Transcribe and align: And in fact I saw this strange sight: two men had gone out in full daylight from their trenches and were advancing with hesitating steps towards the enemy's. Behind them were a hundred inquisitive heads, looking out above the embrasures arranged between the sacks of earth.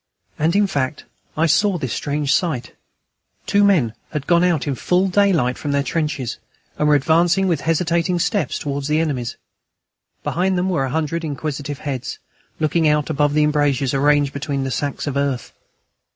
And 0.39 0.55
in 0.55 0.65
fact 0.65 1.05
I 1.37 1.45
saw 1.45 1.77
this 1.77 1.93
strange 1.93 2.33
sight: 2.33 2.73
two 3.45 3.63
men 3.63 3.93
had 4.11 4.25
gone 4.25 4.43
out 4.43 4.65
in 4.65 4.73
full 4.73 5.09
daylight 5.09 5.59
from 5.59 5.73
their 5.73 5.83
trenches 5.83 6.39
and 6.79 6.87
were 6.87 6.95
advancing 6.95 7.47
with 7.47 7.61
hesitating 7.61 8.17
steps 8.17 8.57
towards 8.57 8.87
the 8.87 8.99
enemy's. 8.99 9.37
Behind 10.23 10.57
them 10.57 10.69
were 10.71 10.85
a 10.85 10.89
hundred 10.89 11.23
inquisitive 11.23 11.77
heads, 11.77 12.17
looking 12.59 12.87
out 12.87 13.11
above 13.11 13.35
the 13.35 13.43
embrasures 13.43 13.93
arranged 13.93 14.33
between 14.33 14.63
the 14.63 14.71
sacks 14.71 15.05
of 15.05 15.15
earth. 15.15 15.53